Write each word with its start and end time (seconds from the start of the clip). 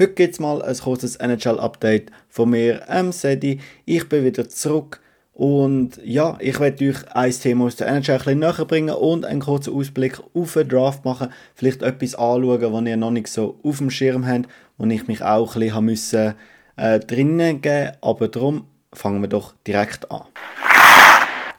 Heute 0.00 0.14
gibt 0.14 0.32
es 0.32 0.40
mal 0.40 0.62
ein 0.62 0.78
kurzes 0.78 1.16
NHL-Update 1.16 2.10
von 2.30 2.48
mir, 2.48 2.80
ähm, 2.88 3.12
Sedi. 3.12 3.60
Ich 3.84 4.08
bin 4.08 4.24
wieder 4.24 4.48
zurück 4.48 4.98
und 5.34 6.00
ja, 6.02 6.38
ich 6.40 6.58
werde 6.58 6.88
euch 6.88 7.14
ein 7.14 7.30
Thema 7.30 7.66
aus 7.66 7.76
der 7.76 7.88
NHL 7.88 8.12
ein 8.14 8.18
bisschen 8.18 8.38
näher 8.38 8.64
bringen 8.64 8.94
und 8.94 9.26
einen 9.26 9.42
kurzen 9.42 9.74
Ausblick 9.74 10.18
auf 10.32 10.54
den 10.54 10.70
Draft 10.70 11.04
machen. 11.04 11.28
Vielleicht 11.54 11.82
etwas 11.82 12.14
anschauen, 12.14 12.72
was 12.72 12.86
ihr 12.86 12.96
noch 12.96 13.10
nicht 13.10 13.28
so 13.28 13.60
auf 13.62 13.76
dem 13.76 13.90
Schirm 13.90 14.26
habt, 14.26 14.48
wo 14.78 14.86
ich 14.86 15.06
mich 15.06 15.22
auch 15.22 15.54
ein 15.54 15.60
bisschen 15.60 15.84
müssen, 15.84 16.34
äh, 16.76 16.98
drinnen 17.00 17.60
geben 17.60 17.92
Aber 18.00 18.28
darum 18.28 18.64
fangen 18.94 19.20
wir 19.20 19.28
doch 19.28 19.52
direkt 19.66 20.10
an. 20.10 20.22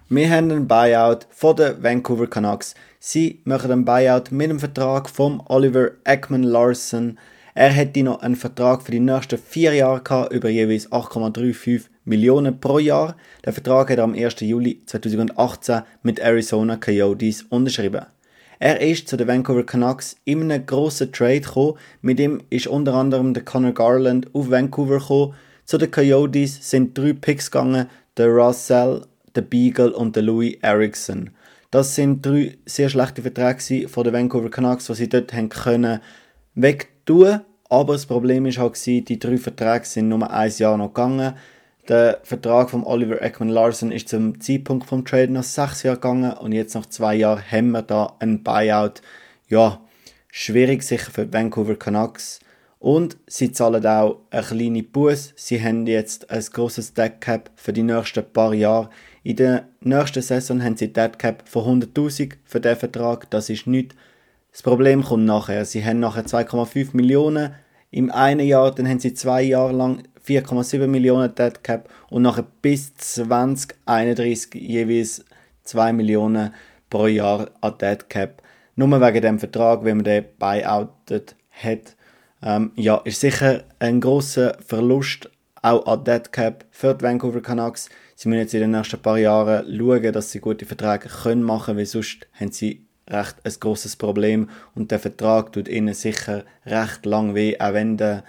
Wir 0.09 0.29
haben 0.31 0.49
einen 0.49 0.67
Buyout 0.67 1.27
von 1.29 1.57
den 1.57 1.83
Vancouver 1.83 2.25
Canucks. 2.25 2.73
Sie 2.97 3.39
machen 3.43 3.71
einen 3.71 3.85
Buyout 3.85 4.31
mit 4.31 4.49
dem 4.49 4.59
Vertrag 4.59 5.11
von 5.11 5.43
Oliver 5.45 5.91
Ekman 6.05 6.41
Larson. 6.41 7.19
Er 7.53 7.69
hätte 7.69 8.03
noch 8.03 8.21
einen 8.21 8.37
Vertrag 8.37 8.81
für 8.81 8.91
die 8.91 9.01
nächsten 9.01 9.37
vier 9.37 9.73
Jahre 9.73 10.01
gehabt, 10.01 10.31
über 10.31 10.49
jeweils 10.49 10.89
8,35 10.89 11.83
Millionen 12.05 12.59
pro 12.59 12.79
Jahr. 12.79 13.17
Der 13.43 13.51
Vertrag 13.51 13.89
hat 13.89 13.97
er 13.97 14.05
am 14.05 14.13
1. 14.13 14.39
Juli 14.39 14.81
2018 14.85 15.81
mit 16.01 16.19
Arizona 16.19 16.77
Coyotes 16.77 17.43
unterschrieben. 17.49 18.05
Er 18.59 18.79
ist 18.79 19.07
zu 19.07 19.17
den 19.17 19.27
Vancouver 19.27 19.65
Canucks 19.65 20.15
in 20.23 20.43
einem 20.43 20.65
grossen 20.65 21.11
Trade 21.11 21.41
gekommen. 21.41 21.77
Mit 22.01 22.19
ihm 22.19 22.41
ist 22.49 22.67
unter 22.67 22.93
anderem 22.93 23.33
der 23.33 23.43
Connor 23.43 23.73
Garland 23.73 24.33
auf 24.33 24.49
Vancouver 24.49 24.99
gekommen. 24.99 25.33
Zu 25.65 25.77
den 25.77 25.91
Coyotes 25.91 26.69
sind 26.69 26.97
drei 26.97 27.13
Picks 27.13 27.51
gegangen, 27.51 27.87
der 28.17 28.27
Russell, 28.27 29.01
der 29.35 29.41
Beagle 29.41 29.93
und 29.93 30.15
der 30.15 30.23
Louis 30.23 30.57
Erickson. 30.61 31.31
Das 31.69 31.95
sind 31.95 32.25
drei 32.25 32.57
sehr 32.65 32.89
schlechte 32.89 33.21
Verträge 33.21 33.89
von 33.89 34.03
den 34.03 34.13
Vancouver 34.13 34.49
Canucks, 34.49 34.87
die 34.87 34.93
sie 34.93 35.09
dort 35.09 35.33
haben 35.33 35.49
können 35.49 35.99
wegtun. 37.19 37.41
Aber 37.69 37.93
das 37.93 38.05
Problem 38.05 38.45
ist 38.45 38.57
halt 38.57 38.85
die 38.85 39.17
drei 39.17 39.37
Verträge 39.37 39.85
sind 39.85 40.09
nur 40.09 40.29
ein 40.29 40.51
Jahr 40.57 40.77
noch 40.77 40.93
gegangen. 40.93 41.35
Der 41.87 42.19
Vertrag 42.23 42.69
von 42.69 42.83
Oliver 42.83 43.21
Ekman 43.21 43.49
Larson 43.49 43.91
ist 43.91 44.09
zum 44.09 44.39
Zeitpunkt 44.41 44.85
vom 44.87 45.05
Trade 45.05 45.31
nach 45.31 45.43
sechs 45.43 45.83
Jahren 45.83 45.95
gegangen 45.95 46.33
und 46.33 46.51
jetzt 46.51 46.75
nach 46.75 46.85
zwei 46.85 47.15
Jahren 47.15 47.41
haben 47.49 47.71
wir 47.71 47.81
da 47.81 48.15
einen 48.19 48.43
Buyout. 48.43 49.01
Ja, 49.47 49.79
schwierig 50.31 50.83
sicher 50.83 51.11
für 51.11 51.31
Vancouver 51.31 51.75
Canucks. 51.75 52.39
Und 52.77 53.17
sie 53.27 53.51
zahlen 53.51 53.85
auch 53.85 54.21
eine 54.31 54.43
kleine 54.43 54.83
Buß. 54.83 55.33
Sie 55.35 55.61
haben 55.63 55.85
jetzt 55.87 56.29
ein 56.29 56.43
großes 56.43 56.93
Dead 56.93 57.21
Cap 57.21 57.51
für 57.55 57.73
die 57.73 57.83
nächsten 57.83 58.25
paar 58.33 58.53
Jahre. 58.53 58.89
In 59.23 59.35
der 59.35 59.67
nächsten 59.81 60.21
Saison 60.21 60.63
haben 60.63 60.77
sie 60.77 60.91
Dead 60.91 61.17
Cap 61.17 61.47
von 61.47 61.81
100.000 61.81 62.33
für 62.43 62.59
den 62.59 62.75
Vertrag. 62.75 63.29
Das 63.29 63.49
ist 63.49 63.67
nicht. 63.67 63.95
Das 64.51 64.63
Problem 64.63 65.03
kommt 65.03 65.25
nachher. 65.25 65.65
Sie 65.65 65.83
haben 65.83 65.99
nachher 65.99 66.25
2,5 66.25 66.89
Millionen 66.93 67.55
im 67.89 68.11
einen 68.11 68.45
Jahr, 68.45 68.71
dann 68.73 68.87
haben 68.87 68.99
sie 68.99 69.13
zwei 69.13 69.41
Jahre 69.41 69.73
lang 69.73 70.03
4,7 70.25 70.87
Millionen 70.87 71.33
Dead 71.35 71.63
Cap 71.63 71.89
und 72.09 72.21
nachher 72.21 72.45
bis 72.61 72.95
2031 72.95 74.53
jeweils 74.53 75.25
2 75.63 75.93
Millionen 75.93 76.53
pro 76.89 77.07
Jahr 77.07 77.49
an 77.61 77.77
Dead 77.79 78.09
Cap. 78.09 78.41
Nur 78.75 78.89
wegen 78.89 79.21
dem 79.21 79.39
Vertrag, 79.39 79.83
wenn 79.83 79.97
man 79.97 80.03
den 80.05 80.25
buyoutet 80.39 81.35
hat. 81.49 81.95
Ähm, 82.41 82.71
ja, 82.75 82.97
ist 82.97 83.19
sicher 83.19 83.63
ein 83.79 83.99
großer 83.99 84.57
Verlust 84.65 85.29
auch 85.61 85.85
an 85.85 86.03
Dead 86.03 86.31
Cap 86.31 86.65
für 86.71 86.93
die 86.93 87.03
Vancouver 87.03 87.41
Canucks. 87.41 87.89
Sie 88.15 88.29
müssen 88.29 88.41
jetzt 88.41 88.53
in 88.53 88.61
den 88.61 88.71
nächsten 88.71 89.01
paar 89.01 89.17
Jahren 89.17 89.65
schauen, 89.77 90.13
dass 90.13 90.31
sie 90.31 90.39
gute 90.39 90.65
Verträge 90.65 91.09
können 91.09 91.43
machen, 91.43 91.77
weil 91.77 91.85
sonst 91.85 92.27
haben 92.39 92.51
sie 92.51 92.85
recht 93.11 93.35
ein 93.43 93.53
großes 93.59 93.95
Problem 93.95 94.49
und 94.75 94.91
der 94.91 94.99
Vertrag 94.99 95.51
tut 95.53 95.67
ihnen 95.67 95.93
sicher 95.93 96.43
recht 96.65 97.05
lang 97.05 97.35
weh, 97.35 97.59
auch 97.59 97.73
wenn 97.73 97.97
der 97.97 98.23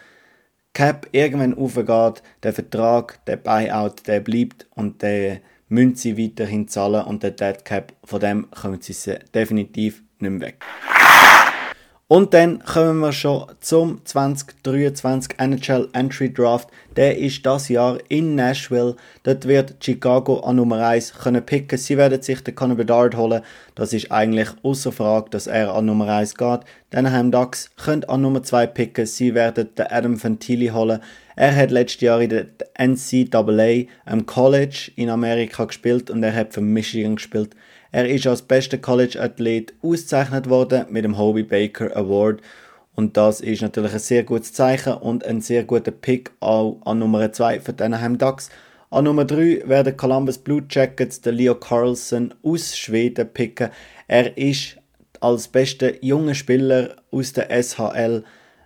Cap 0.74 1.06
irgendwann 1.12 1.56
aufgeht, 1.56 2.22
der 2.42 2.52
Vertrag, 2.52 3.24
der 3.26 3.36
Buyout, 3.36 4.06
der 4.06 4.20
bleibt 4.20 4.66
und 4.74 5.02
der 5.02 5.40
müssen 5.68 5.96
sie 5.96 6.18
weiterhin 6.18 6.68
zahlen 6.68 7.04
und 7.04 7.22
der 7.22 7.32
Dead 7.32 7.64
Cap, 7.64 7.92
von 8.04 8.20
dem 8.20 8.50
kommen 8.50 8.80
sie 8.80 9.18
definitiv 9.34 10.02
nicht 10.18 10.30
mehr 10.30 10.40
weg. 10.40 10.64
Und 12.12 12.34
dann 12.34 12.62
kommen 12.62 12.98
wir 12.98 13.12
schon 13.12 13.46
zum 13.60 14.04
2023 14.04 15.38
NHL 15.38 15.88
Entry 15.94 16.30
Draft. 16.30 16.68
Der 16.94 17.16
ist 17.16 17.46
das 17.46 17.70
Jahr 17.70 17.96
in 18.08 18.34
Nashville. 18.34 18.96
Dort 19.22 19.48
wird 19.48 19.76
Chicago 19.82 20.40
an 20.40 20.56
Nummer 20.56 20.86
1 20.86 21.14
können 21.14 21.42
picken. 21.42 21.78
Sie 21.78 21.96
werden 21.96 22.20
sich 22.20 22.44
den 22.44 22.54
Conor 22.54 22.76
Bedard 22.76 23.16
holen. 23.16 23.40
Das 23.74 23.92
ist 23.92 24.12
eigentlich 24.12 24.48
außer 24.62 24.92
Frage, 24.92 25.30
dass 25.30 25.46
er 25.46 25.74
an 25.74 25.86
Nummer 25.86 26.08
1 26.08 26.34
geht. 26.36 26.60
Dann 26.90 27.10
haben 27.10 27.30
Ducks 27.30 27.70
können 27.76 28.04
an 28.04 28.20
Nummer 28.20 28.42
2 28.42 28.66
picken. 28.66 29.06
Sie 29.06 29.34
werden 29.34 29.70
den 29.74 29.86
Adam 29.86 30.18
Fantilli 30.18 30.68
holen. 30.68 31.00
Er 31.36 31.56
hat 31.56 31.70
letztes 31.70 32.02
Jahr 32.02 32.20
in 32.20 32.30
der 32.30 32.46
NCAA 32.78 33.88
am 34.04 34.26
College 34.26 34.92
in 34.96 35.08
Amerika 35.08 35.64
gespielt 35.64 36.10
und 36.10 36.22
er 36.22 36.34
hat 36.34 36.52
für 36.52 36.60
Michigan 36.60 37.16
gespielt. 37.16 37.56
Er 37.90 38.08
ist 38.08 38.26
als 38.26 38.42
bester 38.42 38.78
College-Athlet 38.78 39.74
ausgezeichnet 39.82 40.48
worden 40.48 40.86
mit 40.90 41.04
dem 41.04 41.18
Hobie 41.18 41.42
Baker 41.42 41.96
Award. 41.96 42.40
Und 42.94 43.16
das 43.16 43.40
ist 43.40 43.62
natürlich 43.62 43.92
ein 43.92 43.98
sehr 43.98 44.22
gutes 44.22 44.52
Zeichen 44.52 44.94
und 44.94 45.24
ein 45.24 45.40
sehr 45.40 45.64
guter 45.64 45.90
Pick 45.90 46.30
auch 46.40 46.80
an 46.84 46.98
Nummer 46.98 47.32
2 47.32 47.60
für 47.60 47.72
den 47.72 47.86
Anaheim 47.86 48.18
Ducks. 48.18 48.50
An 48.92 49.04
Nummer 49.04 49.24
3 49.24 49.62
werden 49.64 49.96
Columbus 49.96 50.36
Blue 50.36 50.62
Jackets 50.68 51.22
den 51.22 51.36
Leo 51.36 51.54
Carlson 51.54 52.34
aus 52.42 52.76
Schweden 52.76 53.26
picken. 53.26 53.70
Er 54.06 54.36
ist 54.36 54.76
als 55.18 55.48
bester 55.48 56.04
junger 56.04 56.34
Spieler 56.34 56.96
aus 57.10 57.32
der 57.32 57.48
SHL 57.48 58.22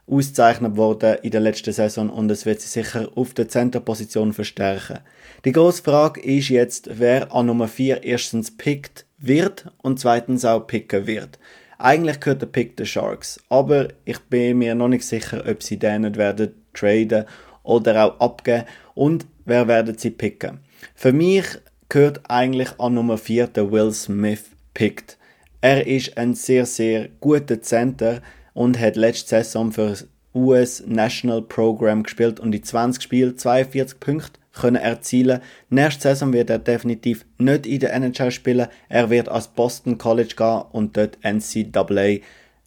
ausgezeichnet 0.08 0.76
worden 0.76 1.18
in 1.22 1.30
der 1.30 1.42
letzten 1.42 1.72
Saison 1.72 2.10
und 2.10 2.28
es 2.28 2.44
wird 2.44 2.60
sich 2.60 2.72
sicher 2.72 3.08
auf 3.14 3.34
der 3.34 3.48
Centerposition 3.48 4.32
verstärken. 4.32 4.98
Die 5.44 5.52
grosse 5.52 5.84
Frage 5.84 6.20
ist 6.20 6.48
jetzt, 6.48 6.88
wer 6.98 7.32
an 7.32 7.46
Nummer 7.46 7.68
4 7.68 8.02
erstens 8.02 8.50
pickt 8.50 9.06
wird 9.18 9.70
und 9.80 10.00
zweitens 10.00 10.44
auch 10.44 10.66
picken 10.66 11.06
wird. 11.06 11.38
Eigentlich 11.78 12.18
gehört 12.18 12.42
der 12.42 12.46
Pick 12.46 12.76
den 12.76 12.86
Sharks, 12.86 13.40
aber 13.48 13.90
ich 14.04 14.18
bin 14.18 14.58
mir 14.58 14.74
noch 14.74 14.88
nicht 14.88 15.06
sicher, 15.06 15.44
ob 15.48 15.62
sie 15.62 15.78
den 15.78 16.02
nicht 16.02 16.16
werden 16.16 16.52
traden 16.74 17.26
oder 17.62 18.06
auch 18.06 18.20
abgeben 18.20 18.64
und 18.96 19.26
wer 19.44 19.68
werden 19.68 19.96
sie 19.96 20.10
picken. 20.10 20.58
Für 20.96 21.12
mich 21.12 21.44
gehört 21.88 22.22
eigentlich 22.28 22.80
an 22.80 22.94
Nummer 22.94 23.18
4 23.18 23.46
der 23.46 23.70
Will 23.70 23.92
Smith 23.92 24.46
pickt. 24.74 25.16
Er 25.60 25.86
ist 25.86 26.18
ein 26.18 26.34
sehr, 26.34 26.66
sehr 26.66 27.08
guter 27.20 27.62
Center 27.62 28.20
und 28.54 28.80
hat 28.80 28.96
letzte 28.96 29.36
Saison 29.36 29.70
für 29.70 29.90
das 29.90 30.08
US 30.34 30.82
National 30.86 31.42
Program 31.42 32.02
gespielt 32.02 32.40
und 32.40 32.52
die 32.52 32.60
20 32.60 33.02
Spiele 33.02 33.36
42 33.36 34.00
Punkte 34.00 34.40
können 34.52 34.76
erzielen. 34.76 35.40
Nächste 35.68 36.02
Saison 36.02 36.32
wird 36.32 36.50
er 36.50 36.58
definitiv 36.58 37.24
nicht 37.38 37.66
in 37.66 37.80
der 37.80 37.92
NHL 37.94 38.30
spielen. 38.30 38.68
Er 38.88 39.10
wird 39.10 39.28
als 39.28 39.48
Boston 39.48 39.98
College 39.98 40.34
gehen 40.36 40.62
und 40.72 40.96
dort 40.96 41.18
NCAA 41.22 42.20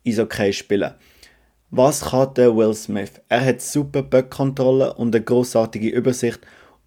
Eishockey 0.06 0.54
spielen. 0.54 0.94
Was 1.72 2.02
kann 2.02 2.34
der 2.34 2.56
Will 2.56 2.74
Smith? 2.74 3.22
Er 3.30 3.46
hat 3.46 3.62
super 3.62 4.02
Böckkontrolle 4.02 4.96
und 4.96 5.16
eine 5.16 5.24
großartige 5.24 5.90
Übersicht. 5.90 6.40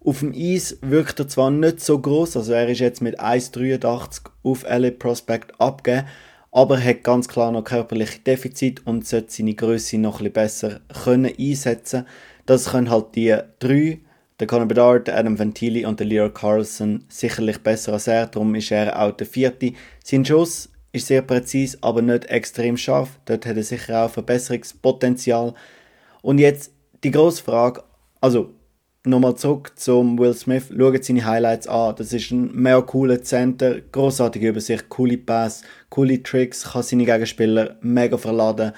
Auf 0.03 0.19
dem 0.19 0.33
Eis 0.35 0.77
wirkt 0.81 1.19
er 1.19 1.29
zwar 1.29 1.51
nicht 1.51 1.79
so 1.79 1.97
groß, 1.99 2.35
also 2.35 2.51
er 2.51 2.67
ist 2.67 2.79
jetzt 2.79 3.01
mit 3.01 3.17
1,83 3.17 4.23
auf 4.43 4.63
LA 4.63 4.91
Prospect 4.91 5.53
abgegeben, 5.57 6.07
aber 6.51 6.79
er 6.79 6.89
hat 6.89 7.03
ganz 7.05 7.29
klar 7.29 7.53
noch 7.53 7.63
körperliche 7.63 8.19
Defizit 8.19 8.85
und 8.85 9.07
sollte 9.07 9.31
seine 9.31 9.53
Größe 9.53 9.97
noch 9.97 10.19
ein 10.19 10.25
bisschen 10.25 10.33
besser 10.33 10.79
können 11.05 11.33
einsetzen. 11.39 12.05
Das 12.45 12.71
können 12.71 12.89
halt 12.89 13.15
die 13.15 13.37
drei 13.59 14.01
der 14.41 14.47
Conor 14.47 14.65
Bedard, 14.65 15.07
der 15.07 15.17
Adam 15.17 15.39
Ventili 15.39 15.85
und 15.85 16.01
der 16.01 16.07
Leo 16.07 16.29
Carlson 16.29 17.05
sicherlich 17.07 17.59
besser 17.59 17.93
als 17.93 18.07
er, 18.07 18.27
darum 18.27 18.53
ist 18.55 18.69
er 18.69 19.01
auch 19.01 19.13
der 19.13 19.27
vierte. 19.27 19.71
Sein 20.03 20.25
Schuss 20.25 20.72
ist 20.93 21.07
sehr 21.07 21.23
präzise, 21.23 21.77
aber 21.81 22.01
nicht 22.01 22.25
extrem 22.25 22.77
scharf. 22.77 23.19
Dort 23.25 23.45
hat 23.45 23.57
er 23.57 23.63
sicher 23.63 24.05
auch 24.05 24.11
Verbesserungspotenzial. 24.11 25.53
Und 26.21 26.37
jetzt 26.37 26.71
die 27.03 27.11
grosse 27.11 27.43
Frage, 27.43 27.83
also 28.21 28.53
nochmal 29.03 29.35
zurück 29.35 29.73
zum 29.75 30.17
Will 30.17 30.33
Smith. 30.33 30.69
Schaut 30.75 31.03
seine 31.03 31.25
Highlights 31.25 31.67
an. 31.67 31.95
Das 31.97 32.13
ist 32.13 32.31
ein 32.31 32.53
mega 32.53 32.81
cooler 32.81 33.21
Center, 33.21 33.81
großartige 33.81 34.49
Übersicht, 34.49 34.87
coole 34.87 35.17
Pass, 35.17 35.63
coole 35.89 36.21
Tricks, 36.21 36.71
kann 36.71 36.83
seine 36.83 37.05
Gegenspieler 37.05 37.75
mega 37.81 38.17
verladen. 38.17 38.71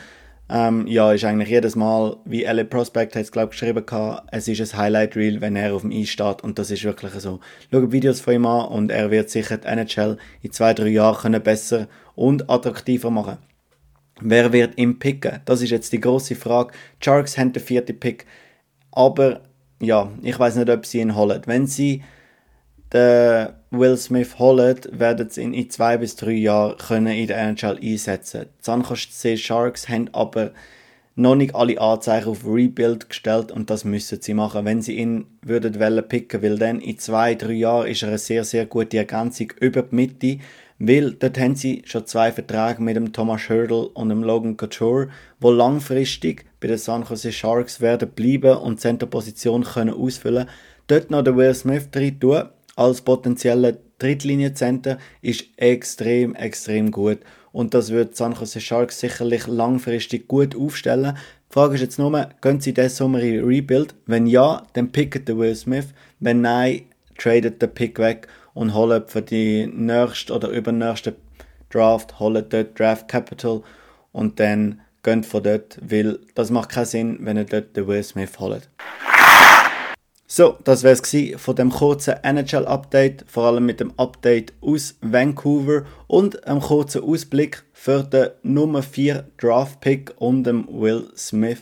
Ähm, 0.48 0.86
ja, 0.86 1.12
ist 1.12 1.24
eigentlich 1.26 1.50
jedes 1.50 1.76
Mal, 1.76 2.18
wie 2.26 2.44
LA 2.44 2.66
Prospect 2.66 3.16
hat 3.16 3.24
es 3.24 3.32
glaube 3.32 3.50
geschrieben 3.50 3.84
gehabt, 3.84 4.28
es 4.32 4.48
ist 4.48 4.62
ein 4.62 4.80
Highlight 4.80 5.16
Reel, 5.16 5.42
wenn 5.42 5.56
er 5.56 5.74
auf 5.74 5.82
dem 5.82 5.92
Eis 5.92 6.10
steht 6.10 6.44
und 6.44 6.60
das 6.60 6.70
ist 6.70 6.84
wirklich 6.84 7.14
so. 7.14 7.40
Schaut 7.72 7.92
Videos 7.92 8.22
von 8.22 8.36
ihm 8.36 8.46
an 8.46 8.68
und 8.68 8.92
er 8.92 9.10
wird 9.10 9.32
sicher 9.32 9.58
die 9.58 9.68
NHL 9.68 10.18
in 10.44 10.52
zwei, 10.52 10.76
drei 10.76 10.90
Jahren 10.90 11.20
können 11.20 11.42
besser 11.42 11.88
und 12.14 12.48
attraktiver 12.48 13.10
machen. 13.10 13.38
Wer 14.22 14.54
wird 14.54 14.78
ihn 14.78 15.00
picken? 15.00 15.42
Das 15.46 15.64
ist 15.64 15.72
jetzt 15.72 15.92
die 15.94 16.00
große 16.00 16.36
Frage. 16.36 16.74
Sharks 17.04 17.40
haben 17.40 17.52
den 17.52 17.64
vierten 17.64 18.00
Pick, 18.00 18.28
aber 18.92 19.42
ja, 19.82 20.12
ich 20.22 20.38
weiß 20.38 20.58
nicht, 20.58 20.70
ob 20.70 20.86
sie 20.86 21.00
ihn 21.00 21.16
holen. 21.16 21.42
Wenn 21.48 21.66
sie 21.66 22.04
den 22.96 23.50
Will 23.72 23.98
Smith 23.98 24.40
holen, 24.40 24.80
werden 24.92 25.30
sie 25.30 25.42
ihn 25.42 25.54
in 25.54 25.70
zwei 25.70 25.98
bis 25.98 26.16
drei 26.16 26.32
Jahren 26.32 26.78
können 26.78 27.14
in 27.14 27.28
der 27.28 27.38
NHL 27.40 27.78
einsetzen. 27.82 28.46
Die 28.60 28.64
San 28.64 28.84
Jose 28.84 29.38
Sharks 29.38 29.90
haben 29.90 30.10
aber 30.14 30.52
noch 31.16 31.36
nicht 31.36 31.56
alle 31.56 31.80
Anzeichen 31.80 32.30
auf 32.30 32.46
Rebuild 32.46 33.10
gestellt 33.10 33.52
und 33.52 33.70
das 33.70 33.84
müssen 33.84 34.22
sie 34.22 34.34
machen, 34.34 34.64
wenn 34.64 34.82
sie 34.82 34.98
ihn 34.98 35.26
würden 35.42 35.78
wollen 35.80 36.08
picken, 36.08 36.42
weil 36.42 36.58
dann 36.58 36.80
in 36.80 36.98
zwei, 36.98 37.36
drei 37.36 37.54
Jahren 37.54 37.88
ist 37.88 38.04
er 38.04 38.10
eine 38.10 38.18
sehr, 38.18 38.46
sehr 38.46 38.66
gute 38.66 38.98
Ergänzung 38.98 39.52
über 39.60 39.82
die 39.82 39.96
Mitte, 39.96 40.40
weil 40.80 41.12
dort 41.12 41.38
haben 41.38 41.56
sie 41.56 41.82
schon 41.86 42.06
zwei 42.06 42.32
Verträge 42.32 42.82
mit 42.82 42.96
dem 42.96 43.12
Thomas 43.12 43.50
Hurdle 43.50 43.90
und 43.90 44.10
dem 44.10 44.24
Logan 44.24 44.56
Couture, 44.56 45.10
wo 45.40 45.52
langfristig 45.52 46.46
bei 46.62 46.68
den 46.68 46.78
San 46.78 47.04
Jose 47.04 47.32
Sharks 47.32 47.82
werden 47.82 48.10
bleiben 48.10 48.58
und 48.58 48.80
Centerposition 48.80 49.64
können 49.64 49.94
ausfüllen. 49.94 50.50
Dort 50.88 51.12
noch 51.12 51.24
der 51.24 51.36
Will 51.36 51.54
Smith 51.54 51.90
drin 51.92 52.20
tun 52.20 52.44
als 52.76 53.02
potenzieller 53.02 53.78
Drittlinie-Center 54.00 54.98
ist 55.22 55.46
extrem, 55.58 56.36
extrem 56.36 56.92
gut. 56.92 57.20
Und 57.52 57.74
das 57.74 57.92
wird 57.92 58.16
San 58.16 58.34
Jose 58.34 58.60
Sharks 58.60 59.00
sicherlich 59.00 59.48
langfristig 59.48 60.28
gut 60.28 60.56
aufstellen. 60.56 61.18
Die 61.50 61.54
Frage 61.54 61.76
ist 61.76 61.82
jetzt 61.82 62.00
nur, 62.00 62.30
gehen 62.42 62.60
sie 62.60 62.74
diesen 62.74 62.90
Sommer 62.90 63.22
in 63.22 63.46
Rebuild? 63.46 63.96
Wenn 64.06 64.28
ja, 64.28 64.64
dann 64.74 64.92
picket 64.92 65.28
der 65.28 65.38
Will 65.38 65.56
Smith. 65.56 65.88
Wenn 66.20 66.42
nein, 66.42 66.82
tradet 67.18 67.62
der 67.62 67.68
Pick 67.68 67.98
weg 67.98 68.28
und 68.54 68.74
holen 68.74 69.04
für 69.08 69.22
die 69.22 69.68
nächste 69.68 70.34
oder 70.34 70.50
übernächste 70.50 71.16
Draft, 71.70 72.20
holen 72.20 72.46
dort 72.50 72.78
Draft 72.78 73.08
Capital 73.08 73.62
und 74.12 74.40
dann 74.40 74.82
gehen 75.04 75.24
von 75.24 75.44
dort, 75.44 75.78
weil 75.82 76.20
das 76.34 76.50
macht 76.50 76.70
keinen 76.70 76.86
Sinn, 76.86 77.18
wenn 77.22 77.38
ihr 77.38 77.46
dort 77.46 77.76
den 77.78 77.88
Will 77.88 78.04
Smith 78.04 78.40
holt. 78.40 78.70
So, 80.38 80.58
das 80.66 80.84
wäre 80.84 81.00
es 81.02 81.42
von 81.42 81.56
dem 81.56 81.70
kurzen 81.70 82.16
NHL-Update, 82.22 83.24
vor 83.26 83.46
allem 83.46 83.66
mit 83.66 83.80
dem 83.80 83.94
Update 83.96 84.52
aus 84.60 84.98
Vancouver 85.00 85.86
und 86.08 86.46
einem 86.46 86.60
kurzen 86.60 87.06
Ausblick 87.06 87.64
für 87.72 88.04
den 88.04 88.32
Nummer 88.44 88.84
4 88.84 89.30
Draft-Pick 89.38 90.14
und 90.18 90.44
dem 90.44 90.68
Will 90.68 91.08
Smith. 91.16 91.60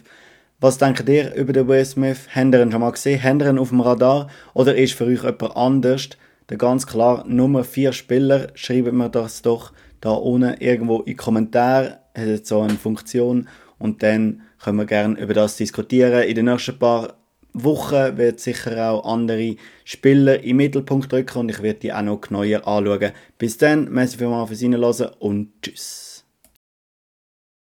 Was 0.59 0.79
denkt 0.79 1.07
ihr 1.07 1.35
über 1.35 1.53
den 1.53 1.67
Will 1.67 1.85
Smith? 1.85 2.21
Habt 2.33 2.51
ihr 2.55 2.63
ihn 2.63 2.71
schon 2.71 2.81
mal 2.81 2.89
gesehen? 2.89 3.21
Habt 3.21 3.43
ihr 3.43 3.49
ihn 3.51 3.59
auf 3.59 3.69
dem 3.69 3.79
Radar? 3.79 4.27
Oder 4.55 4.75
ist 4.75 4.93
für 4.93 5.05
euch 5.05 5.21
jemand 5.21 5.55
anders 5.55 6.09
der 6.49 6.57
ganz 6.57 6.87
klar 6.87 7.25
Nummer 7.27 7.63
4 7.63 7.93
Spieler? 7.93 8.47
Schreibt 8.55 8.91
mir 8.91 9.09
das 9.09 9.43
doch 9.43 9.71
da 10.01 10.13
unten 10.13 10.55
irgendwo 10.59 11.01
in 11.01 11.05
die 11.05 11.15
Kommentare. 11.15 11.99
Hat 12.17 12.47
so 12.47 12.61
eine 12.61 12.73
Funktion 12.73 13.47
und 13.77 14.01
dann 14.01 14.41
können 14.63 14.79
wir 14.79 14.87
gerne 14.87 15.19
über 15.19 15.35
das 15.35 15.57
diskutieren. 15.57 16.23
In 16.23 16.33
den 16.33 16.45
nächsten 16.45 16.79
paar 16.79 17.13
Woche 17.53 18.17
wird 18.17 18.39
sicher 18.39 18.91
auch 18.91 19.05
andere 19.05 19.55
Spieler 19.85 20.43
im 20.43 20.57
Mittelpunkt 20.57 21.11
drücken 21.11 21.39
und 21.39 21.49
ich 21.49 21.61
werde 21.61 21.79
die 21.79 21.93
auch 21.93 22.01
noch 22.01 22.29
neuer 22.29 22.67
anschauen. 22.67 23.11
Bis 23.37 23.57
dann, 23.57 23.91
merci 23.91 24.17
fürs 24.17 24.31
Reinhören 24.63 25.09
und 25.19 25.49
tschüss. 25.61 26.12